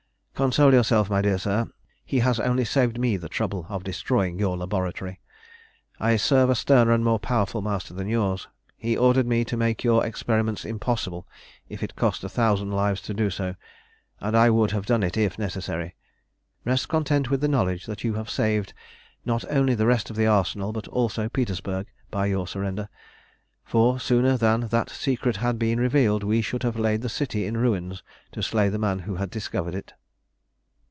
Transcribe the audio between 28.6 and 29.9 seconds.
the man who had discovered